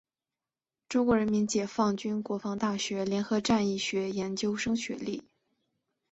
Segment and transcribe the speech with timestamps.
[0.89, 5.23] 中国人民解放军国防大学联合战役学研究生学历。